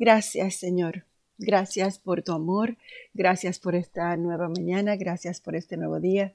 Gracias, 0.00 0.54
Señor. 0.54 1.04
Gracias 1.36 1.98
por 1.98 2.22
tu 2.22 2.32
amor. 2.32 2.78
Gracias 3.12 3.58
por 3.58 3.74
esta 3.74 4.16
nueva 4.16 4.48
mañana. 4.48 4.96
Gracias 4.96 5.42
por 5.42 5.54
este 5.54 5.76
nuevo 5.76 6.00
día. 6.00 6.32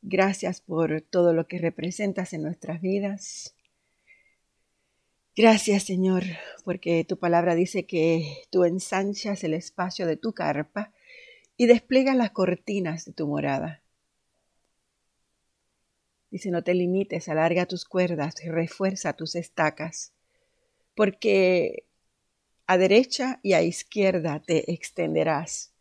Gracias 0.00 0.62
por 0.62 1.02
todo 1.02 1.34
lo 1.34 1.46
que 1.46 1.58
representas 1.58 2.32
en 2.32 2.40
nuestras 2.40 2.80
vidas. 2.80 3.54
Gracias, 5.36 5.82
Señor, 5.82 6.22
porque 6.64 7.04
tu 7.04 7.18
palabra 7.18 7.54
dice 7.54 7.84
que 7.84 8.38
tú 8.48 8.64
ensanchas 8.64 9.44
el 9.44 9.52
espacio 9.52 10.06
de 10.06 10.16
tu 10.16 10.32
carpa 10.32 10.94
y 11.58 11.66
despliegas 11.66 12.16
las 12.16 12.30
cortinas 12.30 13.04
de 13.04 13.12
tu 13.12 13.26
morada. 13.26 13.82
Dice, 16.30 16.50
no 16.50 16.64
te 16.64 16.72
limites, 16.72 17.28
alarga 17.28 17.66
tus 17.66 17.84
cuerdas 17.84 18.36
refuerza 18.42 19.12
tus 19.12 19.34
estacas, 19.34 20.14
porque 20.94 21.84
a 22.72 22.78
derecha 22.78 23.38
y 23.42 23.52
a 23.52 23.62
izquierda 23.62 24.40
te 24.40 24.72
extenderás. 24.72 25.72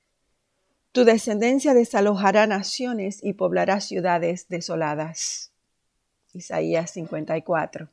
Tu 0.92 1.06
descendencia 1.06 1.74
desalojará 1.74 2.48
naciones 2.48 3.24
y 3.24 3.34
poblará 3.34 3.80
ciudades 3.80 4.50
desoladas. 4.50 5.54
Isaías 6.34 6.92
54. 6.92 7.90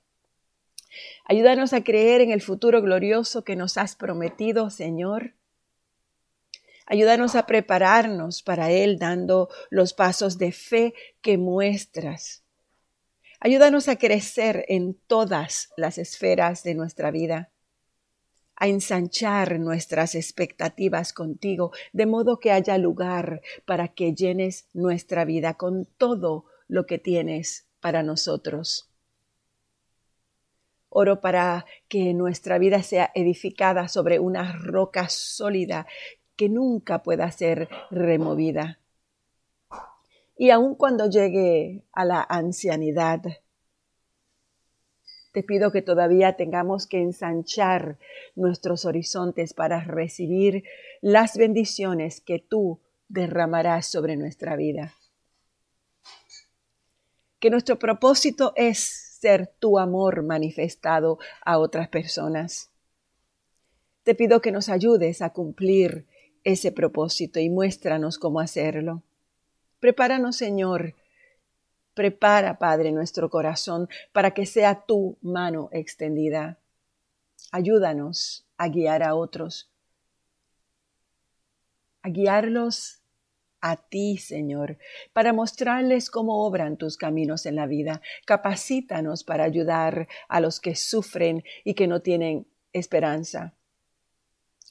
Ayúdanos 1.26 1.72
a 1.74 1.84
creer 1.84 2.22
en 2.22 2.32
el 2.32 2.42
futuro 2.42 2.82
glorioso 2.82 3.44
que 3.44 3.54
nos 3.54 3.78
has 3.78 3.94
prometido, 3.94 4.68
Señor. 4.68 5.34
Ayúdanos 6.86 7.36
a 7.36 7.46
prepararnos 7.46 8.42
para 8.42 8.72
Él 8.72 8.98
dando 8.98 9.48
los 9.70 9.94
pasos 9.94 10.38
de 10.38 10.50
fe 10.50 10.94
que 11.20 11.38
muestras. 11.38 12.42
Ayúdanos 13.38 13.86
a 13.86 13.94
crecer 13.94 14.64
en 14.66 14.94
todas 15.06 15.68
las 15.76 15.98
esferas 15.98 16.64
de 16.64 16.74
nuestra 16.74 17.12
vida, 17.12 17.52
a 18.58 18.66
ensanchar 18.66 19.58
nuestras 19.60 20.14
expectativas 20.14 21.12
contigo, 21.12 21.72
de 21.92 22.06
modo 22.06 22.40
que 22.40 22.50
haya 22.50 22.76
lugar 22.76 23.40
para 23.64 23.88
que 23.88 24.14
llenes 24.14 24.66
nuestra 24.74 25.24
vida 25.24 25.54
con 25.54 25.86
todo 25.96 26.44
lo 26.66 26.84
que 26.86 26.98
tienes 26.98 27.66
para 27.80 28.02
nosotros. 28.02 28.90
Oro 30.90 31.20
para 31.20 31.66
que 31.88 32.14
nuestra 32.14 32.58
vida 32.58 32.82
sea 32.82 33.12
edificada 33.14 33.88
sobre 33.88 34.18
una 34.18 34.52
roca 34.52 35.08
sólida 35.08 35.86
que 36.34 36.48
nunca 36.48 37.02
pueda 37.02 37.30
ser 37.30 37.68
removida. 37.90 38.80
Y 40.36 40.50
aun 40.50 40.74
cuando 40.76 41.10
llegue 41.10 41.84
a 41.92 42.04
la 42.04 42.26
ancianidad, 42.28 43.20
te 45.38 45.44
pido 45.44 45.70
que 45.70 45.82
todavía 45.82 46.32
tengamos 46.32 46.88
que 46.88 47.00
ensanchar 47.00 47.96
nuestros 48.34 48.84
horizontes 48.84 49.54
para 49.54 49.84
recibir 49.84 50.64
las 51.00 51.36
bendiciones 51.36 52.20
que 52.20 52.40
tú 52.40 52.80
derramarás 53.06 53.86
sobre 53.86 54.16
nuestra 54.16 54.56
vida. 54.56 54.94
Que 57.38 57.50
nuestro 57.50 57.78
propósito 57.78 58.52
es 58.56 58.80
ser 58.80 59.46
tu 59.60 59.78
amor 59.78 60.24
manifestado 60.24 61.20
a 61.44 61.58
otras 61.58 61.86
personas. 61.86 62.72
Te 64.02 64.16
pido 64.16 64.40
que 64.40 64.50
nos 64.50 64.68
ayudes 64.68 65.22
a 65.22 65.30
cumplir 65.30 66.08
ese 66.42 66.72
propósito 66.72 67.38
y 67.38 67.48
muéstranos 67.48 68.18
cómo 68.18 68.40
hacerlo. 68.40 69.04
Prepáranos, 69.78 70.34
Señor. 70.34 70.96
Prepara, 71.98 72.60
Padre, 72.60 72.92
nuestro 72.92 73.28
corazón 73.28 73.88
para 74.12 74.30
que 74.30 74.46
sea 74.46 74.86
tu 74.86 75.18
mano 75.20 75.68
extendida. 75.72 76.56
Ayúdanos 77.50 78.46
a 78.56 78.68
guiar 78.68 79.02
a 79.02 79.16
otros, 79.16 79.68
a 82.02 82.08
guiarlos 82.10 83.00
a 83.60 83.74
ti, 83.74 84.16
Señor, 84.16 84.78
para 85.12 85.32
mostrarles 85.32 86.08
cómo 86.08 86.46
obran 86.46 86.76
tus 86.76 86.96
caminos 86.96 87.46
en 87.46 87.56
la 87.56 87.66
vida. 87.66 88.00
Capacítanos 88.26 89.24
para 89.24 89.42
ayudar 89.42 90.06
a 90.28 90.38
los 90.38 90.60
que 90.60 90.76
sufren 90.76 91.42
y 91.64 91.74
que 91.74 91.88
no 91.88 92.00
tienen 92.00 92.46
esperanza. 92.72 93.54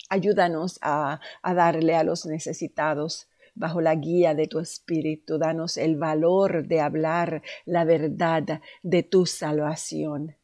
Ayúdanos 0.07 0.79
a, 0.81 1.19
darle 1.43 1.97
a 1.97 2.05
los 2.05 2.25
necesitados 2.25 3.26
bajo 3.57 3.81
la 3.81 3.95
guía 3.95 4.35
de 4.35 4.47
tu 4.47 4.59
Espíritu. 4.59 5.37
Danos 5.37 5.77
el 5.77 5.95
valor 5.97 6.67
de 6.67 6.79
hablar 6.79 7.41
la 7.65 7.83
verdad 7.83 8.61
de 8.83 9.03
tu 9.03 9.25
salvación. 9.25 10.35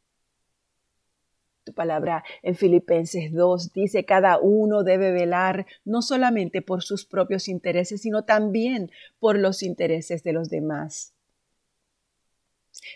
Tu 1.63 1.73
palabra 1.73 2.25
en 2.41 2.55
Filipenses 2.55 3.31
2 3.31 3.71
dice, 3.71 4.03
cada 4.03 4.37
uno 4.37 4.83
debe 4.83 5.11
velar 5.11 5.65
no 5.85 6.01
solamente 6.01 6.61
por 6.61 6.83
sus 6.83 7.05
propios 7.05 7.47
intereses, 7.47 8.01
sino 8.01 8.25
también 8.25 8.91
por 9.19 9.39
los 9.39 9.63
intereses 9.63 10.23
de 10.23 10.33
los 10.33 10.49
demás. 10.49 11.13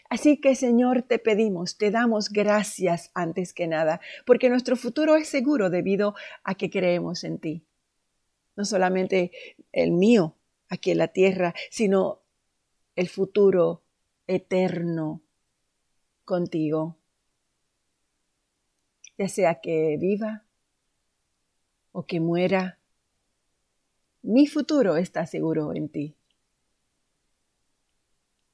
Así 0.09 0.41
que 0.41 0.55
Señor, 0.55 1.03
te 1.03 1.19
pedimos, 1.19 1.77
te 1.77 1.91
damos 1.91 2.29
gracias 2.29 3.11
antes 3.13 3.53
que 3.53 3.67
nada, 3.67 4.01
porque 4.25 4.49
nuestro 4.49 4.75
futuro 4.75 5.15
es 5.15 5.29
seguro 5.29 5.69
debido 5.69 6.15
a 6.43 6.55
que 6.55 6.69
creemos 6.69 7.23
en 7.23 7.39
ti. 7.39 7.63
No 8.57 8.65
solamente 8.65 9.31
el 9.71 9.93
mío 9.93 10.35
aquí 10.67 10.91
en 10.91 10.97
la 10.97 11.07
tierra, 11.07 11.53
sino 11.71 12.19
el 12.97 13.07
futuro 13.07 13.83
eterno 14.27 15.21
contigo 16.25 16.97
ya 19.17 19.27
sea 19.27 19.55
que 19.55 19.97
viva 19.99 20.43
o 21.91 22.05
que 22.05 22.19
muera, 22.19 22.77
mi 24.21 24.45
futuro 24.45 24.97
está 24.97 25.25
seguro 25.25 25.73
en 25.73 25.89
ti. 25.89 26.15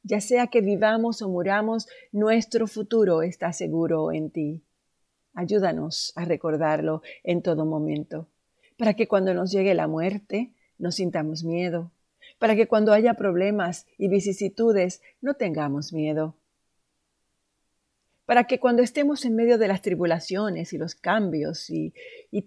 Ya 0.04 0.22
sea 0.22 0.48
que 0.48 0.62
vivamos 0.62 1.22
o 1.22 1.30
muramos, 1.30 1.88
nuestro 2.12 2.68
futuro 2.68 3.22
está 3.22 3.54
seguro 3.54 4.12
en 4.12 4.30
ti. 4.32 4.64
Ayúdanos 5.34 6.14
a 6.16 6.26
recordarlo 6.26 7.02
en 7.24 7.42
todo 7.42 7.66
momento, 7.66 8.28
para 8.78 8.94
que 8.96 9.08
cuando 9.08 9.34
nos 9.34 9.52
llegue 9.52 9.74
la 9.74 9.88
muerte 9.88 10.52
no 10.78 10.92
sintamos 10.92 11.44
miedo, 11.44 11.92
para 12.40 12.56
que 12.56 12.68
cuando 12.68 12.94
haya 12.94 13.14
problemas 13.14 13.86
y 13.98 14.08
vicisitudes 14.08 15.02
no 15.22 15.36
tengamos 15.36 15.94
miedo, 15.94 16.36
para 18.26 18.46
que 18.46 18.60
cuando 18.60 18.82
estemos 18.82 19.26
en 19.26 19.36
medio 19.36 19.58
de 19.58 19.68
las 19.68 19.82
tribulaciones 19.82 20.74
y 20.74 20.78
los 20.78 20.96
cambios 20.96 21.70
y, 21.70 21.94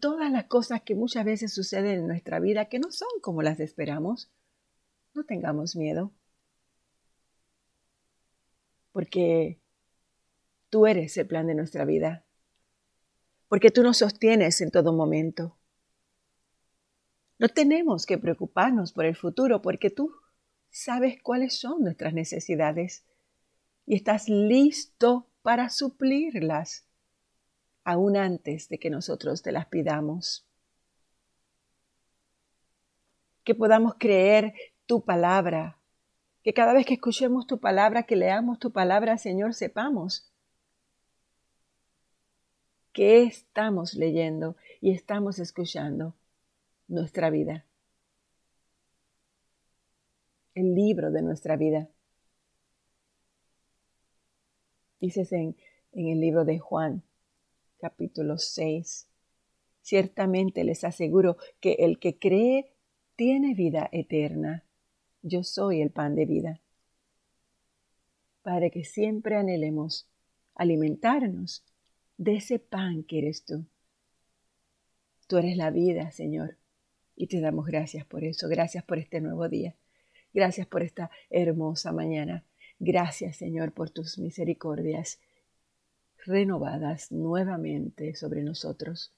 todas 0.00 0.30
las 0.30 0.44
cosas 0.44 0.82
que 0.82 0.94
muchas 0.94 1.24
veces 1.24 1.52
suceden 1.52 2.00
en 2.00 2.06
nuestra 2.06 2.40
vida 2.40 2.66
que 2.66 2.78
no 2.78 2.90
son 2.90 3.08
como 3.20 3.42
las 3.42 3.60
esperamos, 3.60 4.30
no 5.14 5.24
tengamos 5.24 5.76
miedo. 5.76 6.12
Porque 8.92 9.58
tú 10.70 10.86
eres 10.86 11.16
el 11.18 11.26
plan 11.26 11.46
de 11.46 11.54
nuestra 11.54 11.84
vida. 11.84 12.24
Porque 13.48 13.70
tú 13.70 13.82
nos 13.82 13.98
sostienes 13.98 14.60
en 14.60 14.70
todo 14.70 14.92
momento. 14.92 15.56
No 17.38 17.48
tenemos 17.48 18.06
que 18.06 18.18
preocuparnos 18.18 18.92
por 18.92 19.04
el 19.04 19.14
futuro 19.14 19.60
porque 19.60 19.90
tú 19.90 20.14
sabes 20.70 21.20
cuáles 21.22 21.58
son 21.58 21.82
nuestras 21.82 22.14
necesidades 22.14 23.04
y 23.84 23.94
estás 23.94 24.28
listo 24.28 25.26
para 25.42 25.68
suplirlas, 25.68 26.86
aún 27.84 28.16
antes 28.16 28.68
de 28.68 28.78
que 28.78 28.90
nosotros 28.90 29.42
te 29.42 29.52
las 29.52 29.66
pidamos. 29.66 30.46
Que 33.44 33.54
podamos 33.54 33.94
creer 33.98 34.54
tu 34.86 35.04
palabra, 35.04 35.78
que 36.42 36.52
cada 36.52 36.72
vez 36.72 36.86
que 36.86 36.94
escuchemos 36.94 37.46
tu 37.46 37.60
palabra, 37.60 38.04
que 38.04 38.16
leamos 38.16 38.58
tu 38.58 38.72
palabra, 38.72 39.18
Señor, 39.18 39.54
sepamos 39.54 40.32
que 42.92 43.24
estamos 43.24 43.94
leyendo 43.94 44.56
y 44.80 44.90
estamos 44.90 45.38
escuchando 45.38 46.14
nuestra 46.88 47.30
vida, 47.30 47.66
el 50.54 50.74
libro 50.74 51.10
de 51.10 51.22
nuestra 51.22 51.56
vida. 51.56 51.88
Dices 55.00 55.32
en, 55.32 55.56
en 55.92 56.08
el 56.08 56.20
libro 56.20 56.44
de 56.44 56.58
Juan, 56.58 57.02
capítulo 57.78 58.38
6. 58.38 59.08
Ciertamente 59.82 60.64
les 60.64 60.84
aseguro 60.84 61.36
que 61.60 61.74
el 61.80 61.98
que 61.98 62.18
cree 62.18 62.72
tiene 63.14 63.54
vida 63.54 63.88
eterna. 63.92 64.64
Yo 65.22 65.42
soy 65.42 65.80
el 65.80 65.90
pan 65.90 66.14
de 66.14 66.26
vida. 66.26 66.60
Para 68.42 68.70
que 68.70 68.84
siempre 68.84 69.36
anhelemos 69.36 70.08
alimentarnos 70.54 71.64
de 72.16 72.36
ese 72.36 72.58
pan 72.58 73.02
que 73.02 73.18
eres 73.18 73.44
tú. 73.44 73.66
Tú 75.26 75.38
eres 75.38 75.56
la 75.56 75.70
vida, 75.70 76.10
Señor, 76.12 76.56
y 77.16 77.26
te 77.26 77.40
damos 77.40 77.66
gracias 77.66 78.04
por 78.04 78.24
eso. 78.24 78.48
Gracias 78.48 78.84
por 78.84 78.98
este 78.98 79.20
nuevo 79.20 79.48
día. 79.48 79.74
Gracias 80.32 80.66
por 80.66 80.82
esta 80.82 81.10
hermosa 81.30 81.92
mañana. 81.92 82.44
Gracias, 82.78 83.36
Señor, 83.36 83.72
por 83.72 83.90
tus 83.90 84.18
misericordias 84.18 85.18
renovadas 86.26 87.10
nuevamente 87.10 88.14
sobre 88.14 88.42
nosotros. 88.42 89.12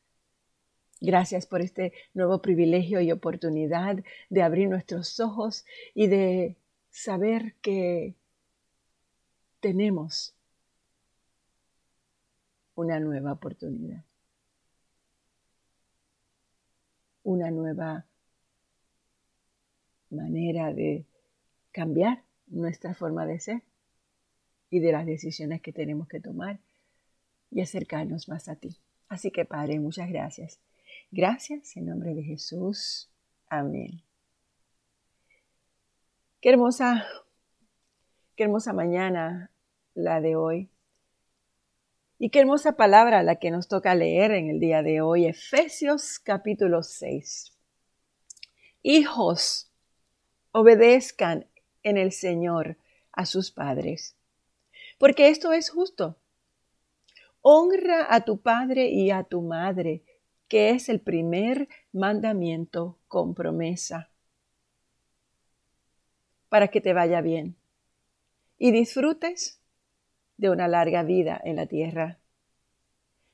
Gracias 1.00 1.46
por 1.46 1.60
este 1.60 1.92
nuevo 2.14 2.40
privilegio 2.40 3.00
y 3.00 3.12
oportunidad 3.12 4.02
de 4.30 4.42
abrir 4.42 4.68
nuestros 4.68 5.20
ojos 5.20 5.64
y 5.94 6.08
de 6.08 6.56
saber 6.90 7.54
que 7.62 8.14
tenemos 9.60 10.34
una 12.74 13.00
nueva 13.00 13.32
oportunidad, 13.32 14.04
una 17.38 17.50
nueva 17.50 18.04
manera 20.10 20.72
de 20.72 21.04
cambiar 21.70 22.22
nuestra 22.48 22.94
forma 22.94 23.26
de 23.26 23.38
ser 23.38 23.62
y 24.70 24.80
de 24.80 24.92
las 24.92 25.06
decisiones 25.06 25.62
que 25.62 25.72
tenemos 25.72 26.08
que 26.08 26.20
tomar 26.20 26.58
y 27.50 27.60
acercarnos 27.60 28.28
más 28.28 28.48
a 28.48 28.56
ti. 28.56 28.76
Así 29.08 29.30
que 29.30 29.44
Padre, 29.44 29.78
muchas 29.78 30.08
gracias. 30.08 30.58
Gracias 31.10 31.76
en 31.76 31.86
nombre 31.86 32.14
de 32.14 32.22
Jesús. 32.22 33.08
Amén. 33.48 34.02
Qué 36.40 36.50
hermosa, 36.50 37.06
qué 38.36 38.44
hermosa 38.44 38.72
mañana 38.72 39.50
la 39.94 40.20
de 40.20 40.36
hoy. 40.36 40.68
Y 42.20 42.30
qué 42.30 42.40
hermosa 42.40 42.72
palabra 42.72 43.22
la 43.22 43.36
que 43.36 43.52
nos 43.52 43.68
toca 43.68 43.94
leer 43.94 44.32
en 44.32 44.50
el 44.50 44.58
día 44.58 44.82
de 44.82 45.00
hoy, 45.00 45.26
Efesios 45.26 46.18
capítulo 46.18 46.82
6. 46.82 47.52
Hijos, 48.82 49.70
obedezcan 50.50 51.46
en 51.84 51.96
el 51.96 52.10
Señor 52.10 52.76
a 53.12 53.24
sus 53.24 53.52
padres, 53.52 54.16
porque 54.98 55.28
esto 55.28 55.52
es 55.52 55.70
justo. 55.70 56.18
Honra 57.40 58.12
a 58.12 58.22
tu 58.22 58.40
padre 58.40 58.88
y 58.88 59.12
a 59.12 59.22
tu 59.22 59.40
madre, 59.40 60.02
que 60.48 60.70
es 60.70 60.88
el 60.88 61.00
primer 61.00 61.68
mandamiento 61.92 62.98
con 63.06 63.32
promesa, 63.32 64.10
para 66.48 66.66
que 66.66 66.80
te 66.80 66.92
vaya 66.92 67.20
bien 67.20 67.54
y 68.58 68.72
disfrutes 68.72 69.57
de 70.38 70.50
una 70.50 70.68
larga 70.68 71.02
vida 71.02 71.38
en 71.44 71.56
la 71.56 71.66
tierra. 71.66 72.18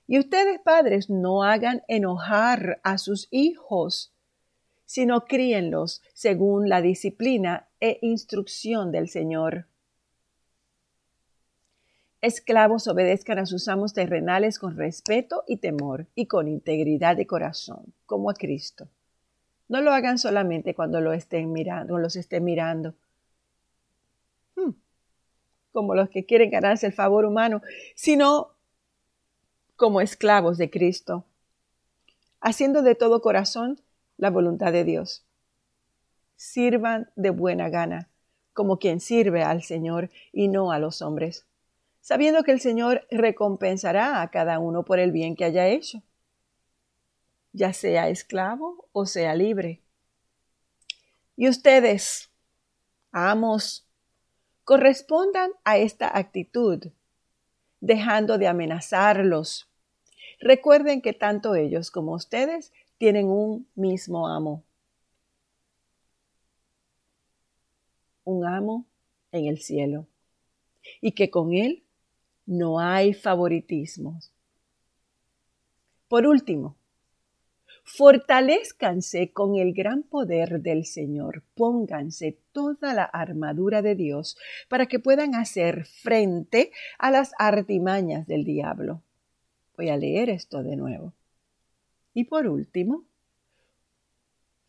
Y 0.06 0.18
ustedes, 0.18 0.60
padres, 0.60 1.08
no 1.08 1.44
hagan 1.44 1.82
enojar 1.88 2.80
a 2.82 2.98
sus 2.98 3.28
hijos, 3.30 4.12
sino 4.84 5.24
críenlos 5.24 6.02
según 6.12 6.68
la 6.68 6.82
disciplina 6.82 7.68
e 7.80 7.98
instrucción 8.02 8.92
del 8.92 9.08
Señor. 9.08 9.66
Esclavos 12.20 12.88
obedezcan 12.88 13.38
a 13.38 13.46
sus 13.46 13.68
amos 13.68 13.92
terrenales 13.92 14.58
con 14.58 14.76
respeto 14.76 15.44
y 15.46 15.58
temor 15.58 16.06
y 16.14 16.26
con 16.26 16.48
integridad 16.48 17.16
de 17.16 17.26
corazón, 17.26 17.92
como 18.06 18.30
a 18.30 18.34
Cristo. 18.34 18.88
No 19.68 19.80
lo 19.80 19.92
hagan 19.92 20.18
solamente 20.18 20.74
cuando 20.74 21.00
lo 21.00 21.12
estén 21.12 21.52
mirando, 21.52 21.98
los 21.98 22.16
estén 22.16 22.44
mirando, 22.44 22.94
como 25.74 25.96
los 25.96 26.08
que 26.08 26.24
quieren 26.24 26.50
ganarse 26.50 26.86
el 26.86 26.92
favor 26.92 27.24
humano, 27.24 27.60
sino 27.96 28.52
como 29.74 30.00
esclavos 30.00 30.56
de 30.56 30.70
Cristo, 30.70 31.24
haciendo 32.40 32.80
de 32.82 32.94
todo 32.94 33.20
corazón 33.20 33.80
la 34.16 34.30
voluntad 34.30 34.72
de 34.72 34.84
Dios. 34.84 35.24
Sirvan 36.36 37.10
de 37.16 37.30
buena 37.30 37.70
gana, 37.70 38.08
como 38.52 38.78
quien 38.78 39.00
sirve 39.00 39.42
al 39.42 39.64
Señor 39.64 40.10
y 40.32 40.46
no 40.46 40.70
a 40.70 40.78
los 40.78 41.02
hombres, 41.02 41.44
sabiendo 42.00 42.44
que 42.44 42.52
el 42.52 42.60
Señor 42.60 43.04
recompensará 43.10 44.22
a 44.22 44.30
cada 44.30 44.60
uno 44.60 44.84
por 44.84 45.00
el 45.00 45.10
bien 45.10 45.34
que 45.34 45.44
haya 45.44 45.66
hecho, 45.66 46.02
ya 47.52 47.72
sea 47.72 48.08
esclavo 48.08 48.86
o 48.92 49.06
sea 49.06 49.34
libre. 49.34 49.80
Y 51.36 51.48
ustedes, 51.48 52.30
amos, 53.10 53.83
correspondan 54.64 55.50
a 55.64 55.78
esta 55.78 56.16
actitud, 56.16 56.88
dejando 57.80 58.38
de 58.38 58.48
amenazarlos. 58.48 59.68
Recuerden 60.40 61.02
que 61.02 61.12
tanto 61.12 61.54
ellos 61.54 61.90
como 61.90 62.14
ustedes 62.14 62.72
tienen 62.98 63.26
un 63.26 63.68
mismo 63.74 64.26
amo. 64.26 64.64
Un 68.24 68.46
amo 68.46 68.86
en 69.32 69.46
el 69.46 69.60
cielo. 69.60 70.06
Y 71.00 71.12
que 71.12 71.30
con 71.30 71.52
él 71.52 71.82
no 72.46 72.80
hay 72.80 73.12
favoritismos. 73.12 74.32
Por 76.08 76.26
último, 76.26 76.76
fortalezcanse 77.84 79.30
con 79.32 79.56
el 79.56 79.74
gran 79.74 80.02
poder 80.02 80.60
del 80.62 80.86
Señor. 80.86 81.42
Pónganse 81.54 82.38
toda 82.52 82.94
la 82.94 83.04
armadura 83.04 83.82
de 83.82 83.94
Dios 83.94 84.36
para 84.68 84.86
que 84.86 84.98
puedan 84.98 85.34
hacer 85.34 85.84
frente 85.84 86.72
a 86.98 87.10
las 87.10 87.32
artimañas 87.38 88.26
del 88.26 88.44
diablo. 88.44 89.02
Voy 89.76 89.90
a 89.90 89.96
leer 89.96 90.30
esto 90.30 90.62
de 90.62 90.76
nuevo. 90.76 91.12
Y 92.14 92.24
por 92.24 92.46
último, 92.46 93.04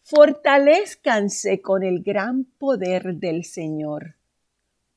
fortalezcanse 0.03 1.61
con 1.61 1.83
el 1.83 2.03
gran 2.03 2.43
poder 2.43 3.15
del 3.15 3.45
Señor. 3.45 4.15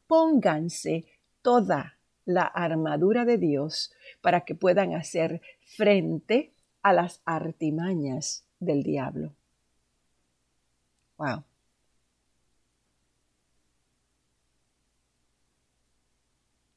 Pónganse 0.07 1.05
toda 1.43 1.99
la 2.25 2.43
armadura 2.43 3.25
de 3.25 3.39
Dios 3.39 3.93
para 4.21 4.43
que 4.43 4.55
puedan 4.55 4.95
hacer 4.95 5.41
frente 5.63 6.53
a 6.83 6.93
las 6.93 7.21
artimañas 7.25 8.45
del 8.61 8.83
diablo. 8.83 9.33
Wow. 11.19 11.45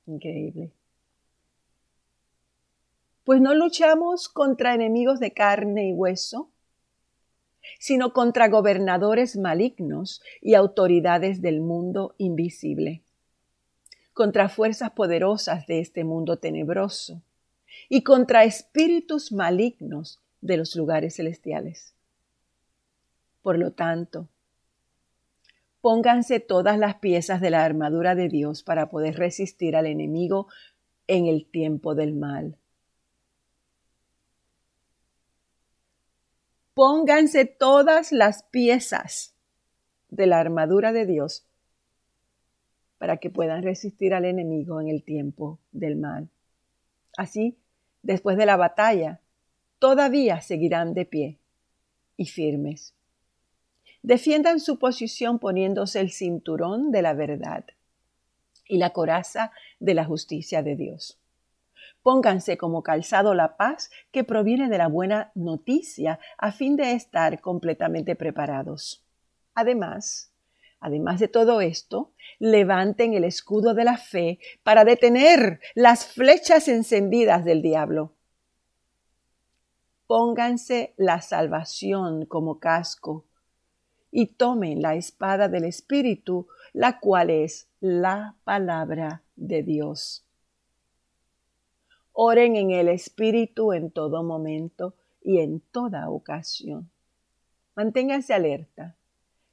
Increíble 0.07 0.71
pues 3.23 3.39
no 3.39 3.53
luchamos 3.53 4.29
contra 4.29 4.73
enemigos 4.73 5.19
de 5.19 5.31
carne 5.31 5.87
y 5.89 5.93
hueso, 5.93 6.49
sino 7.79 8.13
contra 8.13 8.49
gobernadores 8.49 9.37
malignos 9.37 10.21
y 10.41 10.55
autoridades 10.55 11.41
del 11.41 11.61
mundo 11.61 12.15
invisible, 12.17 13.03
contra 14.13 14.49
fuerzas 14.49 14.91
poderosas 14.91 15.67
de 15.67 15.79
este 15.79 16.03
mundo 16.03 16.39
tenebroso 16.39 17.21
y 17.89 18.03
contra 18.03 18.43
espíritus 18.43 19.31
malignos 19.31 20.19
de 20.41 20.57
los 20.57 20.75
lugares 20.75 21.15
celestiales. 21.15 21.93
Por 23.41 23.57
lo 23.57 23.71
tanto, 23.71 24.27
pónganse 25.81 26.39
todas 26.39 26.77
las 26.77 26.95
piezas 26.95 27.41
de 27.41 27.49
la 27.49 27.65
armadura 27.65 28.15
de 28.15 28.29
Dios 28.29 28.63
para 28.63 28.89
poder 28.89 29.15
resistir 29.17 29.75
al 29.75 29.87
enemigo 29.87 30.47
en 31.07 31.27
el 31.27 31.45
tiempo 31.45 31.95
del 31.95 32.13
mal 32.13 32.57
Pónganse 36.73 37.45
todas 37.45 38.13
las 38.13 38.43
piezas 38.43 39.35
de 40.09 40.25
la 40.25 40.39
armadura 40.39 40.93
de 40.93 41.05
Dios 41.05 41.45
para 42.97 43.17
que 43.17 43.29
puedan 43.29 43.61
resistir 43.61 44.13
al 44.13 44.25
enemigo 44.25 44.79
en 44.79 44.87
el 44.87 45.03
tiempo 45.03 45.59
del 45.71 45.97
mal. 45.97 46.29
Así, 47.17 47.57
después 48.03 48.37
de 48.37 48.45
la 48.45 48.57
batalla, 48.57 49.19
todavía 49.79 50.41
seguirán 50.41 50.93
de 50.93 51.05
pie 51.05 51.37
y 52.17 52.25
firmes. 52.25 52.93
Defiendan 54.03 54.59
su 54.59 54.79
posición 54.79 55.39
poniéndose 55.39 55.99
el 55.99 56.11
cinturón 56.11 56.91
de 56.91 57.01
la 57.01 57.13
verdad 57.13 57.65
y 58.67 58.77
la 58.77 58.91
coraza 58.91 59.51
de 59.79 59.93
la 59.93 60.05
justicia 60.05 60.63
de 60.63 60.75
Dios. 60.75 61.19
Pónganse 62.01 62.57
como 62.57 62.81
calzado 62.81 63.35
la 63.35 63.57
paz 63.57 63.91
que 64.11 64.23
proviene 64.23 64.69
de 64.69 64.77
la 64.79 64.87
buena 64.87 65.31
noticia 65.35 66.19
a 66.37 66.51
fin 66.51 66.75
de 66.75 66.93
estar 66.93 67.41
completamente 67.41 68.15
preparados. 68.15 69.05
Además, 69.53 70.30
además 70.81 71.19
de 71.19 71.27
todo 71.29 71.61
esto, 71.61 72.11
levanten 72.39 73.13
el 73.13 73.23
escudo 73.23 73.73
de 73.73 73.85
la 73.85 73.97
fe 73.97 74.39
para 74.63 74.83
detener 74.83 75.61
las 75.75 76.07
flechas 76.07 76.67
encendidas 76.67 77.45
del 77.45 77.61
diablo. 77.61 78.13
Pónganse 80.07 80.93
la 80.97 81.21
salvación 81.21 82.25
como 82.25 82.59
casco 82.59 83.25
y 84.11 84.25
tomen 84.25 84.81
la 84.81 84.95
espada 84.95 85.47
del 85.47 85.63
Espíritu, 85.63 86.47
la 86.73 86.99
cual 86.99 87.29
es 87.29 87.69
la 87.79 88.35
palabra 88.43 89.23
de 89.35 89.63
Dios. 89.63 90.25
Oren 92.11 92.57
en 92.57 92.71
el 92.71 92.89
Espíritu 92.89 93.71
en 93.71 93.91
todo 93.91 94.23
momento 94.23 94.95
y 95.23 95.39
en 95.39 95.61
toda 95.71 96.09
ocasión. 96.09 96.89
Manténganse 97.75 98.33
alerta. 98.33 98.97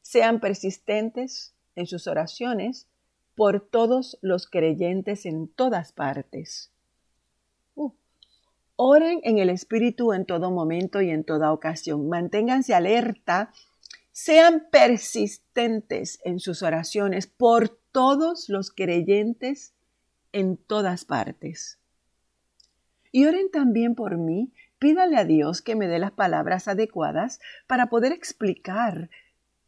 Sean 0.09 0.41
persistentes 0.41 1.53
en 1.77 1.87
sus 1.87 2.07
oraciones 2.07 2.87
por 3.35 3.61
todos 3.61 4.17
los 4.23 4.47
creyentes 4.47 5.27
en 5.27 5.49
todas 5.49 5.93
partes. 5.93 6.73
Uh, 7.75 7.93
Oren 8.77 9.21
en 9.23 9.37
el 9.37 9.51
Espíritu 9.51 10.15
en 10.15 10.25
todo 10.25 10.51
momento 10.51 11.03
y 11.03 11.11
en 11.11 11.25
toda 11.25 11.53
ocasión. 11.53 12.09
Manténganse 12.09 12.73
alerta. 12.73 13.53
Sean 14.11 14.69
persistentes 14.73 16.21
en 16.25 16.41
sus 16.41 16.63
oraciones 16.63 17.27
por 17.27 17.69
todos 17.69 18.49
los 18.49 18.71
creyentes 18.71 19.75
en 20.33 20.57
todas 20.57 21.05
partes. 21.05 21.79
Y 23.13 23.27
oren 23.27 23.51
también 23.51 23.95
por 23.95 24.17
mí. 24.17 24.55
Pídale 24.79 25.19
a 25.19 25.27
Dios 25.27 25.61
que 25.61 25.77
me 25.77 25.87
dé 25.87 25.99
las 25.99 26.13
palabras 26.13 26.67
adecuadas 26.67 27.41
para 27.67 27.91
poder 27.91 28.13
explicar 28.13 29.11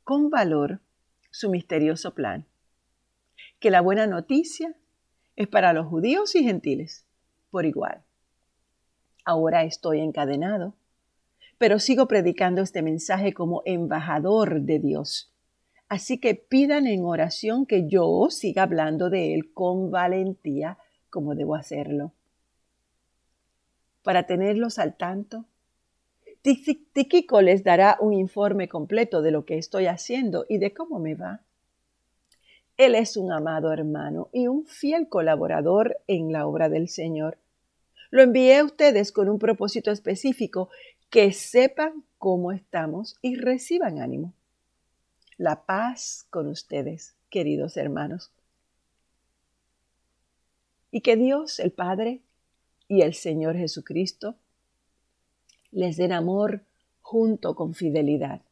con 0.04 0.30
valor 0.30 0.80
su 1.30 1.50
misterioso 1.50 2.14
plan. 2.14 2.46
Que 3.58 3.70
la 3.70 3.80
buena 3.80 4.06
noticia 4.06 4.74
es 5.36 5.48
para 5.48 5.72
los 5.72 5.86
judíos 5.86 6.34
y 6.34 6.44
gentiles 6.44 7.06
por 7.50 7.66
igual. 7.66 8.02
Ahora 9.24 9.64
estoy 9.64 10.00
encadenado, 10.00 10.74
pero 11.58 11.78
sigo 11.78 12.08
predicando 12.08 12.62
este 12.62 12.82
mensaje 12.82 13.32
como 13.34 13.62
embajador 13.64 14.62
de 14.62 14.78
Dios. 14.78 15.32
Así 15.88 16.18
que 16.18 16.34
pidan 16.34 16.86
en 16.86 17.04
oración 17.04 17.66
que 17.66 17.88
yo 17.88 18.28
siga 18.30 18.62
hablando 18.62 19.10
de 19.10 19.34
Él 19.34 19.52
con 19.52 19.90
valentía 19.90 20.78
como 21.10 21.34
debo 21.34 21.56
hacerlo. 21.56 22.12
Para 24.02 24.26
tenerlos 24.26 24.78
al 24.78 24.96
tanto, 24.96 25.44
Tiquico 26.42 27.42
les 27.42 27.64
dará 27.64 27.98
un 28.00 28.14
informe 28.14 28.68
completo 28.68 29.20
de 29.20 29.30
lo 29.30 29.44
que 29.44 29.58
estoy 29.58 29.86
haciendo 29.86 30.46
y 30.48 30.58
de 30.58 30.72
cómo 30.72 30.98
me 30.98 31.14
va. 31.14 31.42
Él 32.78 32.94
es 32.94 33.18
un 33.18 33.30
amado 33.30 33.72
hermano 33.72 34.30
y 34.32 34.46
un 34.48 34.64
fiel 34.64 35.08
colaborador 35.08 35.98
en 36.06 36.32
la 36.32 36.46
obra 36.46 36.70
del 36.70 36.88
Señor. 36.88 37.36
Lo 38.10 38.22
envié 38.22 38.56
a 38.56 38.64
ustedes 38.64 39.12
con 39.12 39.28
un 39.28 39.38
propósito 39.38 39.90
específico, 39.90 40.70
que 41.10 41.32
sepan 41.32 42.04
cómo 42.18 42.52
estamos 42.52 43.16
y 43.20 43.36
reciban 43.36 44.00
ánimo. 44.00 44.32
La 45.36 45.66
paz 45.66 46.26
con 46.30 46.46
ustedes, 46.48 47.16
queridos 47.28 47.76
hermanos. 47.76 48.32
Y 50.90 51.02
que 51.02 51.16
Dios, 51.16 51.60
el 51.60 51.72
Padre 51.72 52.22
y 52.88 53.02
el 53.02 53.12
Señor 53.12 53.56
Jesucristo 53.56 54.36
les 55.72 55.96
den 55.96 56.12
amor 56.12 56.62
junto 57.00 57.54
con 57.54 57.74
fidelidad. 57.74 58.42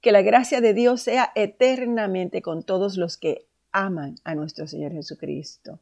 Que 0.00 0.12
la 0.12 0.22
gracia 0.22 0.60
de 0.60 0.74
Dios 0.74 1.02
sea 1.02 1.32
eternamente 1.34 2.42
con 2.42 2.62
todos 2.62 2.96
los 2.96 3.16
que 3.16 3.46
aman 3.72 4.16
a 4.24 4.34
nuestro 4.34 4.66
Señor 4.66 4.92
Jesucristo. 4.92 5.78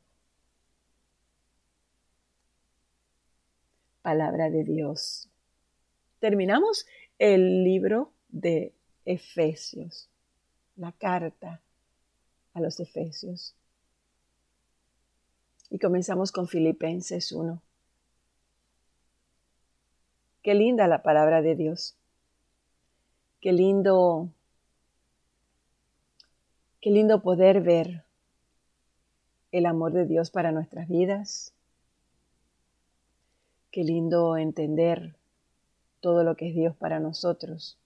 palabra 4.02 4.50
de 4.50 4.64
Dios. 4.64 5.28
Terminamos 6.18 6.86
el 7.18 7.64
libro 7.64 8.12
de 8.28 8.72
Efesios, 9.04 10.08
la 10.76 10.92
carta 10.92 11.60
a 12.52 12.60
los 12.60 12.78
Efesios. 12.80 13.54
Y 15.70 15.78
comenzamos 15.78 16.32
con 16.32 16.48
Filipenses 16.48 17.32
1. 17.32 17.62
Qué 20.42 20.54
linda 20.54 20.88
la 20.88 21.02
palabra 21.02 21.40
de 21.42 21.54
Dios. 21.54 21.96
Qué 23.40 23.52
lindo, 23.52 24.28
qué 26.80 26.90
lindo 26.90 27.22
poder 27.22 27.60
ver 27.60 28.04
el 29.50 29.66
amor 29.66 29.92
de 29.92 30.06
Dios 30.06 30.30
para 30.30 30.52
nuestras 30.52 30.88
vidas, 30.88 31.52
Qué 33.72 33.84
lindo 33.84 34.36
entender 34.36 35.16
todo 36.00 36.24
lo 36.24 36.36
que 36.36 36.50
es 36.50 36.54
Dios 36.54 36.76
para 36.76 37.00
nosotros. 37.00 37.78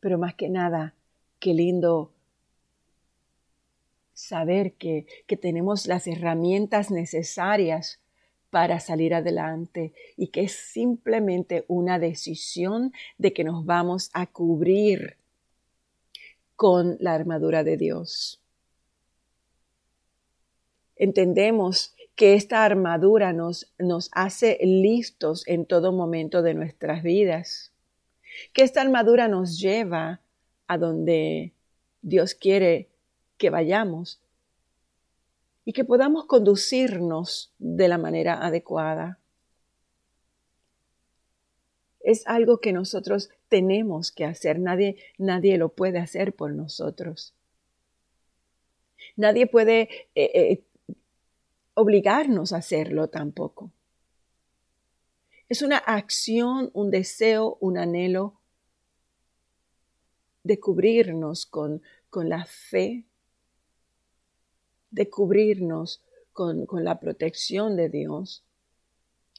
Pero 0.00 0.16
más 0.16 0.34
que 0.34 0.48
nada, 0.48 0.94
qué 1.38 1.52
lindo 1.52 2.12
saber 4.14 4.72
que, 4.72 5.06
que 5.26 5.36
tenemos 5.36 5.86
las 5.86 6.06
herramientas 6.06 6.90
necesarias 6.90 8.00
para 8.54 8.78
salir 8.78 9.14
adelante 9.14 9.92
y 10.16 10.28
que 10.28 10.42
es 10.42 10.52
simplemente 10.52 11.64
una 11.66 11.98
decisión 11.98 12.92
de 13.18 13.32
que 13.32 13.42
nos 13.42 13.66
vamos 13.66 14.10
a 14.12 14.28
cubrir 14.28 15.16
con 16.54 16.96
la 17.00 17.14
armadura 17.14 17.64
de 17.64 17.76
Dios. 17.76 18.40
Entendemos 20.94 21.96
que 22.14 22.34
esta 22.34 22.64
armadura 22.64 23.32
nos, 23.32 23.74
nos 23.76 24.08
hace 24.12 24.60
listos 24.62 25.42
en 25.48 25.66
todo 25.66 25.90
momento 25.90 26.40
de 26.40 26.54
nuestras 26.54 27.02
vidas, 27.02 27.72
que 28.52 28.62
esta 28.62 28.82
armadura 28.82 29.26
nos 29.26 29.58
lleva 29.58 30.20
a 30.68 30.78
donde 30.78 31.54
Dios 32.02 32.36
quiere 32.36 32.88
que 33.36 33.50
vayamos 33.50 34.20
y 35.64 35.72
que 35.72 35.84
podamos 35.84 36.26
conducirnos 36.26 37.52
de 37.58 37.88
la 37.88 37.98
manera 37.98 38.44
adecuada. 38.44 39.18
Es 42.00 42.26
algo 42.26 42.58
que 42.58 42.72
nosotros 42.72 43.30
tenemos 43.48 44.12
que 44.12 44.26
hacer, 44.26 44.58
nadie, 44.58 44.96
nadie 45.16 45.56
lo 45.56 45.70
puede 45.70 45.98
hacer 45.98 46.34
por 46.34 46.52
nosotros. 46.52 47.34
Nadie 49.16 49.46
puede 49.46 49.88
eh, 50.14 50.30
eh, 50.34 50.64
obligarnos 51.74 52.52
a 52.52 52.58
hacerlo 52.58 53.08
tampoco. 53.08 53.70
Es 55.48 55.62
una 55.62 55.78
acción, 55.78 56.70
un 56.74 56.90
deseo, 56.90 57.56
un 57.60 57.78
anhelo 57.78 58.40
de 60.42 60.60
cubrirnos 60.60 61.46
con, 61.46 61.82
con 62.10 62.28
la 62.28 62.44
fe, 62.44 63.04
de 64.94 65.10
cubrirnos 65.10 66.02
con, 66.32 66.66
con 66.66 66.84
la 66.84 67.00
protección 67.00 67.76
de 67.76 67.88
Dios, 67.88 68.44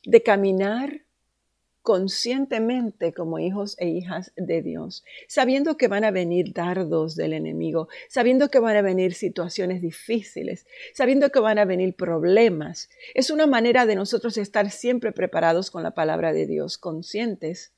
de 0.04 0.22
caminar 0.22 1.02
conscientemente 1.82 3.14
como 3.14 3.38
hijos 3.38 3.76
e 3.80 3.88
hijas 3.88 4.34
de 4.36 4.64
Dios, 4.64 5.04
sabiendo 5.28 5.78
que 5.78 5.88
van 5.88 6.04
a 6.04 6.10
venir 6.10 6.52
dardos 6.52 7.16
del 7.16 7.34
enemigo, 7.34 7.90
sabiendo 8.10 8.50
que 8.50 8.60
van 8.60 8.76
a 8.76 8.82
venir 8.82 9.14
situaciones 9.14 9.84
difíciles, 9.84 10.66
sabiendo 10.96 11.30
que 11.30 11.40
van 11.40 11.60
a 11.60 11.66
venir 11.66 11.96
problemas. 11.96 12.90
Es 13.14 13.30
una 13.30 13.46
manera 13.46 13.86
de 13.86 13.96
nosotros 13.96 14.38
estar 14.38 14.72
siempre 14.72 15.12
preparados 15.12 15.70
con 15.70 15.84
la 15.84 15.92
palabra 15.92 16.34
de 16.34 16.48
Dios, 16.48 16.80
conscientes 16.80 17.72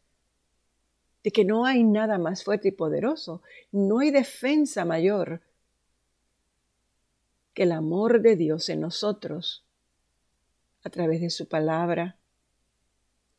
de 1.21 1.31
que 1.31 1.43
no 1.43 1.65
hay 1.65 1.83
nada 1.83 2.17
más 2.17 2.45
fuerte 2.45 2.69
y 2.69 2.71
poderoso, 2.71 3.41
no 3.73 3.99
hay 3.99 4.11
defensa 4.11 4.85
mayor 4.85 5.41
que 7.57 7.63
el 7.63 7.71
amor 7.71 8.21
de 8.21 8.35
Dios 8.35 8.69
en 8.69 8.81
nosotros 8.81 9.65
a 10.83 10.91
través 10.91 11.21
de 11.21 11.31
su 11.31 11.47
palabra, 11.47 12.15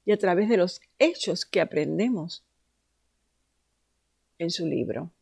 y 0.05 0.11
a 0.11 0.19
través 0.19 0.49
de 0.49 0.57
los 0.57 0.81
hechos 0.99 1.45
que 1.45 1.61
aprendemos 1.61 2.45
en 4.39 4.51
su 4.51 4.67
libro. 4.67 5.13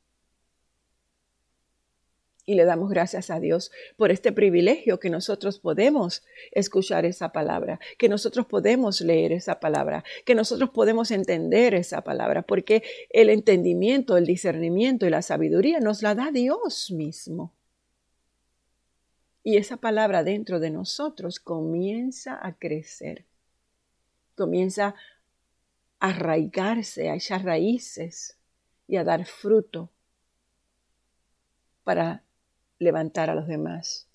Y 2.47 2.55
le 2.55 2.65
damos 2.65 2.89
gracias 2.89 3.29
a 3.29 3.39
Dios 3.39 3.71
por 3.99 4.11
este 4.11 4.33
privilegio 4.33 4.99
que 4.99 5.11
nosotros 5.11 5.59
podemos 5.59 6.25
escuchar 6.53 7.05
esa 7.05 7.33
palabra, 7.33 7.79
que 7.99 8.09
nosotros 8.09 8.47
podemos 8.47 9.03
leer 9.03 9.33
esa 9.33 9.61
palabra, 9.61 10.05
que 10.25 10.35
nosotros 10.35 10.71
podemos 10.71 11.11
entender 11.11 11.75
esa 11.75 12.03
palabra, 12.03 12.41
porque 12.41 12.83
el 13.11 13.29
entendimiento, 13.29 14.17
el 14.17 14.25
discernimiento 14.25 15.05
y 15.05 15.11
la 15.11 15.21
sabiduría 15.21 15.81
nos 15.81 16.01
la 16.01 16.15
da 16.15 16.31
Dios 16.33 16.91
mismo. 16.91 17.56
Y 19.47 19.59
esa 19.59 19.77
palabra 19.77 20.25
dentro 20.25 20.59
de 20.59 20.71
nosotros 20.71 21.39
comienza 21.39 22.37
a 22.45 22.55
crecer 22.55 23.25
comienza 24.35 24.97
a 26.01 26.09
arraigarse, 26.09 27.11
a 27.11 27.15
echar 27.15 27.45
raíces 27.45 28.37
y 28.89 28.97
a 28.97 29.05
dar 29.05 29.25
fruto 29.25 29.89
para 31.85 32.25
levantar 32.81 33.31
a 33.31 33.37
los 33.37 33.47
demás. 33.47 34.09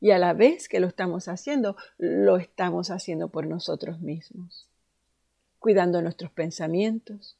Y 0.00 0.12
a 0.12 0.18
la 0.18 0.32
vez 0.32 0.68
que 0.68 0.78
lo 0.78 0.86
estamos 0.86 1.26
haciendo, 1.26 1.76
lo 1.98 2.36
estamos 2.36 2.88
haciendo 2.88 3.30
por 3.30 3.48
nosotros 3.48 4.00
mismos, 4.00 4.68
cuidando 5.58 6.02
nuestros 6.02 6.30
pensamientos, 6.30 7.36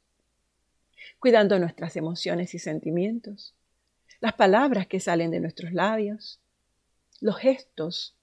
cuidando 1.19 1.57
nuestras 1.57 1.95
emociones 1.95 2.53
y 2.53 2.59
sentimientos, 2.59 3.55
las 4.23 4.35
palabras 4.35 4.87
que 4.87 5.01
salen 5.01 5.31
de 5.31 5.41
nuestros 5.41 5.73
labios, 5.73 6.39
los 7.19 7.35
gestos 7.35 8.15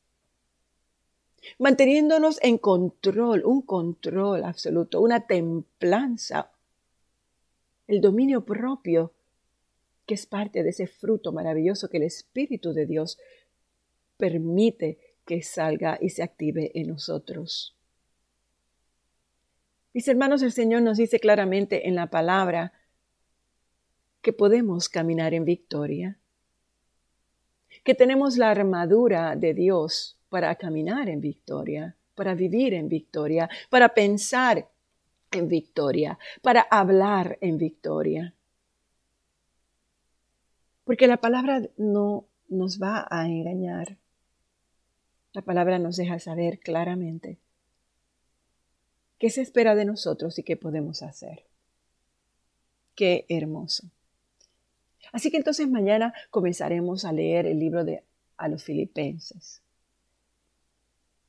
manteniéndonos 1.59 2.39
en 2.43 2.57
control, 2.57 3.43
un 3.45 3.61
control 3.61 4.45
absoluto, 4.45 5.03
una 5.03 5.27
templanza, 5.27 6.53
el 7.87 8.01
dominio 8.01 8.47
propio, 8.47 9.13
que 10.07 10.15
es 10.15 10.25
parte 10.25 10.63
de 10.63 10.71
ese 10.71 10.87
fruto 10.87 11.33
maravilloso 11.33 11.91
que 11.91 11.99
el 11.99 12.05
Espíritu 12.05 12.73
de 12.73 12.87
Dios 12.87 13.19
permite 14.17 15.17
que 15.27 15.43
salga 15.43 15.99
y 16.01 16.09
se 16.09 16.23
active 16.23 16.71
en 16.81 16.89
nosotros. 16.89 17.77
Mis 19.93 20.09
hermanos, 20.09 20.41
el 20.41 20.53
Señor 20.53 20.81
nos 20.81 20.97
dice 20.97 21.21
claramente 21.21 21.89
en 21.89 21.95
la 21.95 22.07
palabra 22.07 22.73
que 24.23 24.33
podemos 24.33 24.89
caminar 24.89 25.35
en 25.35 25.45
victoria, 25.45 26.19
que 27.85 27.95
tenemos 27.95 28.37
la 28.37 28.51
armadura 28.51 29.37
de 29.37 29.55
Dios 29.55 30.19
para 30.29 30.55
caminar 30.57 31.09
en 31.09 31.21
victoria, 31.21 31.97
para 32.15 32.35
vivir 32.35 32.75
en 32.75 32.89
victoria, 32.89 33.49
para 33.71 33.95
pensar 33.95 34.69
en 35.33 35.49
victoria, 35.49 36.19
para 36.43 36.61
hablar 36.61 37.39
en 37.41 37.57
victoria. 37.57 38.35
Porque 40.85 41.07
la 41.07 41.19
palabra 41.19 41.63
no 41.77 42.27
nos 42.49 42.81
va 42.81 43.07
a 43.11 43.27
engañar. 43.27 43.97
La 45.33 45.43
palabra 45.43 45.79
nos 45.79 45.97
deja 45.97 46.19
saber 46.19 46.59
claramente 46.59 47.39
qué 49.19 49.31
se 49.31 49.43
espera 49.43 49.75
de 49.75 49.85
nosotros 49.85 50.39
y 50.39 50.43
qué 50.43 50.57
podemos 50.57 51.03
hacer. 51.03 51.45
Qué 52.97 53.25
hermoso. 53.29 53.89
Así 55.13 55.31
que 55.31 55.37
entonces 55.37 55.69
mañana 55.69 56.15
comenzaremos 56.31 57.05
a 57.05 57.13
leer 57.13 57.47
el 57.47 57.59
libro 57.59 57.85
de 57.85 58.03
a 58.37 58.49
los 58.49 58.65
filipenses. 58.65 59.63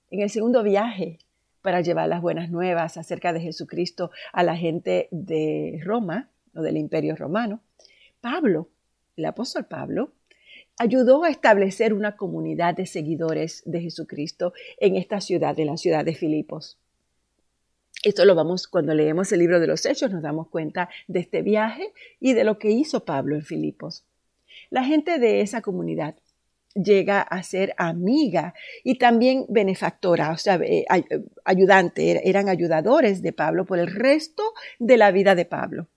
En 0.09 0.21
el 0.21 0.29
segundo 0.29 0.63
viaje 0.63 1.19
para 1.61 1.81
llevar 1.81 2.09
las 2.09 2.21
buenas 2.21 2.49
nuevas 2.49 2.97
acerca 2.97 3.33
de 3.33 3.41
Jesucristo 3.41 4.11
a 4.33 4.43
la 4.43 4.57
gente 4.57 5.07
de 5.11 5.79
Roma 5.83 6.29
o 6.55 6.61
del 6.61 6.77
imperio 6.77 7.15
romano, 7.15 7.61
Pablo, 8.19 8.69
el 9.15 9.25
apóstol 9.25 9.65
Pablo, 9.65 10.13
ayudó 10.77 11.23
a 11.23 11.29
establecer 11.29 11.93
una 11.93 12.15
comunidad 12.15 12.75
de 12.75 12.85
seguidores 12.85 13.61
de 13.65 13.81
Jesucristo 13.81 14.53
en 14.79 14.95
esta 14.95 15.21
ciudad, 15.21 15.59
en 15.59 15.67
la 15.67 15.77
ciudad 15.77 16.03
de 16.03 16.15
Filipos. 16.15 16.80
Esto 18.03 18.25
lo 18.25 18.33
vamos, 18.33 18.67
cuando 18.67 18.95
leemos 18.95 19.31
el 19.31 19.39
libro 19.39 19.59
de 19.59 19.67
los 19.67 19.85
Hechos, 19.85 20.11
nos 20.11 20.23
damos 20.23 20.47
cuenta 20.47 20.89
de 21.07 21.19
este 21.19 21.43
viaje 21.43 21.93
y 22.19 22.33
de 22.33 22.43
lo 22.43 22.57
que 22.57 22.71
hizo 22.71 23.05
Pablo 23.05 23.35
en 23.35 23.43
Filipos. 23.43 24.05
La 24.71 24.83
gente 24.83 25.19
de 25.19 25.41
esa 25.41 25.61
comunidad 25.61 26.15
llega 26.73 27.21
a 27.21 27.43
ser 27.43 27.75
amiga 27.77 28.55
y 28.83 28.97
también 28.97 29.45
benefactora, 29.49 30.31
o 30.31 30.37
sea, 30.37 30.55
eh, 30.55 30.85
ayudante, 31.45 32.11
er, 32.11 32.21
eran 32.23 32.49
ayudadores 32.49 33.21
de 33.21 33.33
Pablo 33.33 33.65
por 33.65 33.77
el 33.77 33.93
resto 33.93 34.43
de 34.79 34.97
la 34.97 35.11
vida 35.11 35.35
de 35.35 35.45
Pablo. 35.45 35.87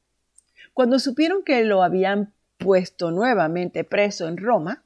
Cuando 0.75 0.99
supieron 0.99 1.42
que 1.42 1.64
lo 1.64 1.82
habían 1.82 2.34
puesto 2.58 3.12
nuevamente 3.12 3.84
preso 3.84 4.28
en 4.28 4.37
Roma, 4.37 4.82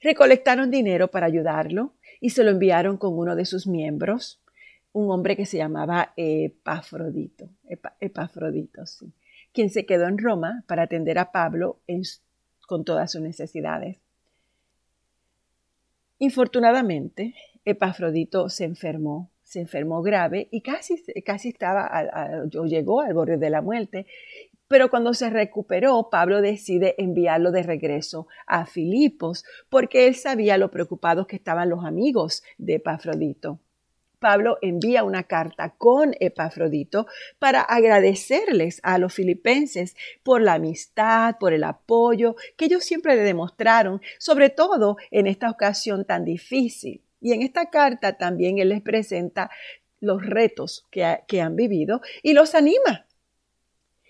recolectaron 0.00 0.70
dinero 0.70 1.08
para 1.08 1.26
ayudarlo 1.26 1.94
y 2.20 2.30
se 2.30 2.44
lo 2.44 2.50
enviaron 2.50 2.98
con 2.98 3.18
uno 3.18 3.34
de 3.34 3.46
sus 3.46 3.66
miembros, 3.66 4.41
un 4.92 5.10
hombre 5.10 5.36
que 5.36 5.46
se 5.46 5.56
llamaba 5.56 6.12
Epafrodito, 6.16 7.48
Epafrodito, 8.00 8.86
sí, 8.86 9.12
quien 9.52 9.70
se 9.70 9.86
quedó 9.86 10.06
en 10.06 10.18
Roma 10.18 10.64
para 10.66 10.82
atender 10.82 11.18
a 11.18 11.32
Pablo 11.32 11.80
con 12.66 12.84
todas 12.84 13.12
sus 13.12 13.22
necesidades. 13.22 13.98
Infortunadamente, 16.18 17.34
Epafrodito 17.64 18.48
se 18.48 18.64
enfermó, 18.64 19.30
se 19.42 19.60
enfermó 19.60 20.02
grave 20.02 20.48
y 20.50 20.60
casi, 20.60 21.02
casi 21.24 21.48
estaba, 21.48 22.08
llegó 22.64 23.00
al 23.00 23.14
borde 23.14 23.38
de 23.38 23.50
la 23.50 23.60
muerte. 23.60 24.06
Pero 24.68 24.88
cuando 24.88 25.12
se 25.12 25.28
recuperó, 25.28 26.08
Pablo 26.10 26.40
decide 26.40 26.94
enviarlo 26.96 27.50
de 27.50 27.62
regreso 27.62 28.26
a 28.46 28.64
Filipos 28.64 29.44
porque 29.68 30.06
él 30.06 30.14
sabía 30.14 30.56
lo 30.56 30.70
preocupados 30.70 31.26
que 31.26 31.36
estaban 31.36 31.68
los 31.68 31.84
amigos 31.84 32.42
de 32.56 32.76
Epafrodito. 32.76 33.58
Pablo 34.22 34.56
envía 34.62 35.02
una 35.02 35.24
carta 35.24 35.74
con 35.76 36.14
Epafrodito 36.20 37.08
para 37.40 37.60
agradecerles 37.60 38.78
a 38.84 38.96
los 38.98 39.12
filipenses 39.12 39.96
por 40.22 40.40
la 40.40 40.54
amistad, 40.54 41.38
por 41.40 41.52
el 41.52 41.64
apoyo 41.64 42.36
que 42.56 42.66
ellos 42.66 42.84
siempre 42.84 43.16
le 43.16 43.22
demostraron, 43.22 44.00
sobre 44.20 44.48
todo 44.48 44.96
en 45.10 45.26
esta 45.26 45.50
ocasión 45.50 46.04
tan 46.04 46.24
difícil. 46.24 47.02
Y 47.20 47.32
en 47.32 47.42
esta 47.42 47.68
carta 47.68 48.16
también 48.16 48.58
él 48.58 48.68
les 48.68 48.80
presenta 48.80 49.50
los 49.98 50.24
retos 50.24 50.86
que, 50.90 51.40
han 51.40 51.56
vivido 51.56 52.00
y 52.22 52.32
los 52.32 52.54
anima. 52.54 53.06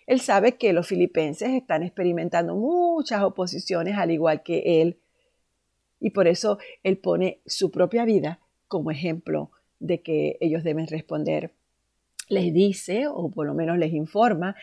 Él 0.06 0.20
sabe 0.20 0.58
que 0.58 0.74
los 0.74 0.88
filipenses 0.88 1.50
están 1.50 1.82
experimentando 1.82 2.54
muchas 2.54 3.22
oposiciones 3.22 3.96
al 3.96 4.10
igual 4.10 4.42
que 4.42 4.82
él 4.82 4.98
y 6.00 6.10
por 6.10 6.28
eso 6.28 6.58
él 6.82 6.98
pone 6.98 7.40
su 7.46 7.70
propia 7.70 8.04
vida 8.04 8.40
como 8.68 8.90
ejemplo 8.90 9.52
de 9.82 10.00
que 10.00 10.38
ellos 10.40 10.64
deben 10.64 10.86
responder. 10.86 11.50
Les 12.28 12.52
dice, 12.54 13.06
o 13.08 13.30
por 13.30 13.46
lo 13.46 13.54
menos 13.54 13.76
les 13.78 13.92
informa, 13.92 14.56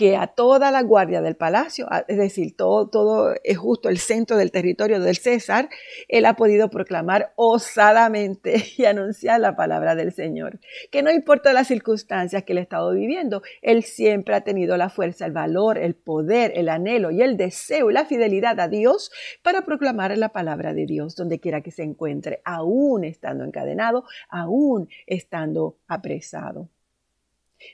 que 0.00 0.16
a 0.16 0.28
toda 0.28 0.70
la 0.70 0.80
guardia 0.80 1.20
del 1.20 1.36
palacio, 1.36 1.86
es 2.08 2.16
decir, 2.16 2.56
todo, 2.56 2.88
todo 2.88 3.34
es 3.44 3.58
justo 3.58 3.90
el 3.90 3.98
centro 3.98 4.38
del 4.38 4.50
territorio 4.50 4.98
del 4.98 5.18
César, 5.18 5.68
él 6.08 6.24
ha 6.24 6.36
podido 6.36 6.70
proclamar 6.70 7.34
osadamente 7.36 8.64
y 8.78 8.86
anunciar 8.86 9.40
la 9.40 9.56
palabra 9.56 9.94
del 9.94 10.14
Señor. 10.14 10.58
Que 10.90 11.02
no 11.02 11.10
importa 11.10 11.52
las 11.52 11.66
circunstancias 11.66 12.44
que 12.44 12.52
él 12.52 12.58
ha 12.60 12.62
estado 12.62 12.92
viviendo, 12.92 13.42
él 13.60 13.82
siempre 13.82 14.34
ha 14.34 14.40
tenido 14.40 14.78
la 14.78 14.88
fuerza, 14.88 15.26
el 15.26 15.32
valor, 15.32 15.76
el 15.76 15.94
poder, 15.94 16.52
el 16.54 16.70
anhelo 16.70 17.10
y 17.10 17.20
el 17.20 17.36
deseo 17.36 17.90
y 17.90 17.92
la 17.92 18.06
fidelidad 18.06 18.58
a 18.58 18.68
Dios 18.68 19.12
para 19.42 19.66
proclamar 19.66 20.16
la 20.16 20.30
palabra 20.30 20.72
de 20.72 20.86
Dios 20.86 21.14
donde 21.14 21.40
quiera 21.40 21.60
que 21.60 21.72
se 21.72 21.82
encuentre, 21.82 22.40
aún 22.46 23.04
estando 23.04 23.44
encadenado, 23.44 24.04
aún 24.30 24.88
estando 25.06 25.76
apresado. 25.88 26.70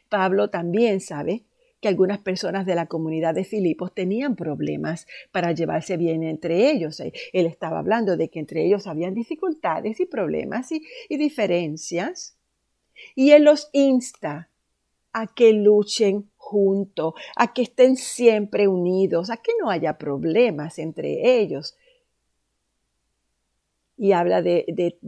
Pablo 0.08 0.50
también 0.50 1.00
sabe 1.00 1.44
que 1.80 1.88
algunas 1.88 2.18
personas 2.18 2.66
de 2.66 2.74
la 2.74 2.86
comunidad 2.86 3.34
de 3.34 3.44
Filipos 3.44 3.94
tenían 3.94 4.36
problemas 4.36 5.06
para 5.30 5.52
llevarse 5.52 5.96
bien 5.96 6.22
entre 6.22 6.70
ellos. 6.70 7.00
Eh, 7.00 7.12
él 7.32 7.46
estaba 7.46 7.78
hablando 7.78 8.16
de 8.16 8.28
que 8.28 8.38
entre 8.38 8.64
ellos 8.64 8.86
habían 8.86 9.14
dificultades 9.14 10.00
y 10.00 10.06
problemas 10.06 10.72
y, 10.72 10.82
diferencias. 11.08 12.36
Y 13.14 13.32
él 13.32 13.44
los 13.44 13.68
insta 13.72 14.48
a 15.12 15.26
que 15.26 15.52
luchen 15.52 16.30
juntos, 16.36 17.14
a 17.36 17.52
que 17.52 17.62
estén 17.62 17.96
siempre 17.96 18.68
unidos, 18.68 19.30
a 19.30 19.38
que 19.38 19.52
no 19.60 19.70
haya 19.70 19.98
problemas 19.98 20.78
entre 20.78 21.40
ellos 21.40 21.76
y 23.96 24.12
habla 24.12 24.42
de, 24.42 24.64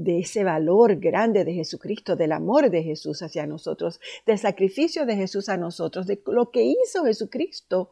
ese 0.06 0.44
valor 0.44 0.96
grande 0.96 1.44
de 1.44 1.52
Jesucristo, 1.52 2.16
del 2.16 2.32
amor 2.32 2.70
de 2.70 2.82
Jesús 2.82 3.22
hacia 3.22 3.46
nosotros, 3.46 4.00
del 4.26 4.38
sacrificio 4.38 5.04
de 5.04 5.16
Jesús 5.16 5.48
a 5.48 5.56
nosotros, 5.56 6.06
de 6.06 6.20
lo 6.26 6.50
que 6.50 6.64
hizo 6.64 7.04
Jesucristo 7.04 7.90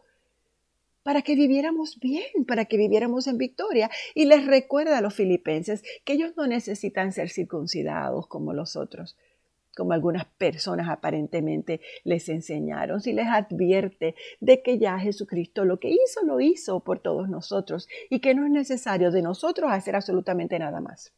para 1.02 1.22
que 1.22 1.36
viviéramos 1.36 2.00
bien, 2.00 2.44
para 2.48 2.64
que 2.64 2.76
viviéramos 2.76 3.28
en 3.28 3.38
victoria. 3.38 3.90
Y 4.14 4.24
les 4.24 4.44
recuerda 4.44 4.98
a 4.98 5.00
los 5.00 5.14
filipenses 5.14 5.84
que 6.04 6.14
ellos 6.14 6.32
no 6.36 6.48
necesitan 6.48 7.12
ser 7.12 7.30
circuncidados 7.30 8.26
como 8.26 8.52
los 8.54 8.74
otros, 8.74 9.16
como 9.76 9.92
algunas 9.92 10.24
personas 10.24 10.88
aparentemente 10.88 11.80
les 12.02 12.28
enseñaron, 12.28 13.00
si 13.00 13.12
les 13.12 13.26
advierte 13.26 14.14
de 14.40 14.62
que 14.62 14.78
ya 14.78 14.98
Jesucristo 14.98 15.64
lo 15.64 15.78
que 15.78 15.90
hizo, 15.90 16.24
lo 16.24 16.40
hizo 16.40 16.80
por 16.80 16.98
todos 16.98 17.28
nosotros 17.28 17.88
y 18.08 18.20
que 18.20 18.34
no 18.34 18.46
es 18.46 18.50
necesario 18.50 19.10
de 19.10 19.22
nosotros 19.22 19.70
hacer 19.70 19.94
absolutamente 19.94 20.58
nada 20.58 20.80
más. 20.80 21.12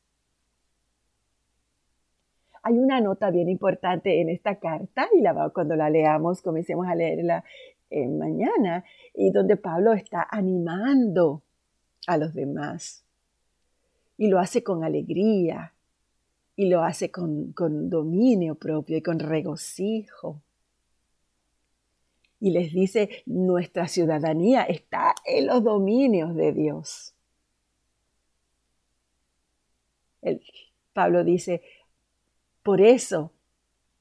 Hay 2.64 2.76
una 2.76 3.00
nota 3.00 3.30
bien 3.30 3.48
importante 3.48 4.20
en 4.20 4.28
esta 4.28 4.56
carta 4.56 5.08
y 5.16 5.20
la, 5.20 5.50
cuando 5.54 5.76
la 5.76 5.88
leamos, 5.88 6.42
comencemos 6.42 6.88
a 6.88 6.96
leerla 6.96 7.44
eh, 7.90 8.08
mañana, 8.08 8.84
y 9.14 9.30
donde 9.30 9.56
Pablo 9.56 9.94
está 9.94 10.26
animando 10.30 11.42
a 12.06 12.18
los 12.18 12.34
demás 12.34 13.04
y 14.18 14.28
lo 14.28 14.40
hace 14.40 14.62
con 14.64 14.84
alegría, 14.84 15.72
y 16.58 16.68
lo 16.68 16.82
hace 16.82 17.12
con, 17.12 17.54
dominio 17.88 18.56
propio 18.56 18.96
y 18.96 19.00
con 19.00 19.20
regocijo. 19.20 20.42
Y 22.40 22.50
les 22.50 22.72
dice, 22.72 23.22
nuestra 23.26 23.86
ciudadanía 23.86 24.64
está 24.64 25.14
en 25.24 25.46
los 25.46 25.62
dominios 25.62 26.34
de 26.34 26.52
Dios. 26.52 27.14
El, 30.20 30.42
Pablo 30.92 31.22
dice, 31.22 31.62
por 32.64 32.80
eso, 32.80 33.32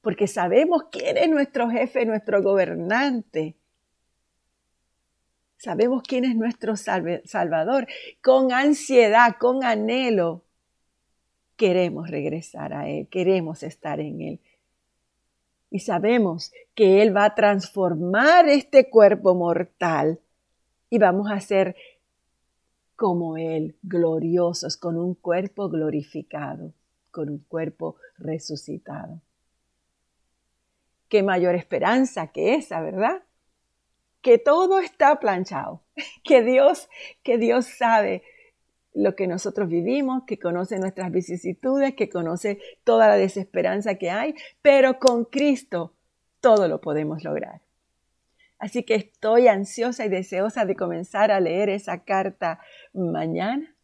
porque 0.00 0.26
sabemos 0.26 0.86
quién 0.90 1.16
es 1.16 1.30
nuestro 1.30 1.70
jefe, 1.70 2.06
nuestro 2.06 2.42
gobernante. 2.42 3.54
Sabemos 5.58 6.02
quién 6.02 6.24
es 6.24 6.34
nuestro 6.34 6.74
Salvador. 6.74 7.86
Con 8.20 8.50
ansiedad, 8.50 9.36
con 9.38 9.62
anhelo, 9.62 10.47
queremos 11.58 12.08
regresar 12.08 12.72
a 12.72 12.88
Él, 12.88 13.08
queremos 13.08 13.62
estar 13.62 14.00
en 14.00 14.22
Él. 14.22 14.40
Y 15.70 15.80
sabemos 15.80 16.52
que 16.74 17.02
Él 17.02 17.14
va 17.14 17.26
a 17.26 17.34
transformar 17.34 18.48
este 18.48 18.88
cuerpo 18.88 19.34
mortal 19.34 20.20
y 20.88 20.98
vamos 20.98 21.30
a 21.30 21.40
ser 21.40 21.76
como 22.96 23.36
Él, 23.36 23.76
gloriosos, 23.82 24.78
con 24.78 24.96
un 24.96 25.14
cuerpo 25.14 25.68
glorificado, 25.68 26.72
con 27.10 27.28
un 27.28 27.38
cuerpo 27.40 27.96
resucitado. 28.16 29.20
Qué 31.08 31.22
mayor 31.22 31.54
esperanza 31.54 32.28
que 32.28 32.54
esa, 32.54 32.80
¿verdad? 32.80 33.22
Que 34.22 34.38
todo 34.38 34.78
está 34.78 35.18
planchado, 35.18 35.82
que 36.24 36.42
Dios, 36.42 36.88
que 37.22 37.36
Dios 37.36 37.66
sabe 37.66 38.22
lo 38.94 39.14
que 39.14 39.26
nosotros 39.26 39.68
vivimos, 39.68 40.24
que 40.26 40.38
conoce 40.38 40.78
nuestras 40.78 41.12
vicisitudes, 41.12 41.94
que 41.94 42.08
conoce 42.08 42.58
toda 42.84 43.08
la 43.08 43.16
desesperanza 43.16 43.96
que 43.96 44.10
hay, 44.10 44.34
pero 44.62 44.98
con 44.98 45.24
Cristo 45.24 45.94
todo 46.40 46.68
lo 46.68 46.80
podemos 46.80 47.24
lograr. 47.24 47.60
Así 48.58 48.82
que 48.82 48.96
estoy 48.96 49.46
ansiosa 49.46 50.04
y 50.04 50.08
deseosa 50.08 50.64
de 50.64 50.74
comenzar 50.74 51.30
a 51.30 51.40
leer 51.40 51.68
esa 51.68 52.02
carta 52.02 52.60
mañana. 52.92 53.74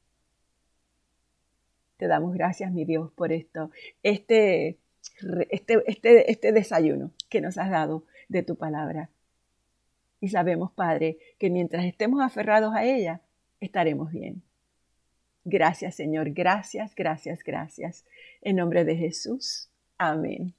Te 1.97 2.09
damos 2.09 2.35
gracias, 2.35 2.73
mi 2.73 2.85
Dios, 2.85 3.13
por 3.13 3.33
esto, 3.33 3.71
este, 4.03 4.79
este, 5.51 5.83
este, 5.87 6.31
este 6.31 6.53
desayuno 6.53 7.13
que 7.29 7.41
nos 7.41 7.57
has 7.57 7.71
dado 7.71 8.05
de 8.29 8.43
tu 8.43 8.57
palabra. 8.57 9.11
Y 10.21 10.29
sabemos, 10.29 10.73
Padre, 10.73 11.19
que 11.39 11.51
mientras 11.51 11.85
estemos 11.85 12.21
aferrados 12.21 12.75
a 12.75 12.85
ella, 12.85 13.21
estaremos 13.61 14.11
bien. 14.11 14.43
Gracias, 15.45 15.95
Señor. 15.95 16.31
Gracias, 16.31 16.95
gracias, 16.95 17.43
gracias. 17.45 18.05
En 18.41 18.57
nombre 18.57 18.85
de 18.85 18.97
Jesús. 18.97 19.69
Amén. 19.99 20.55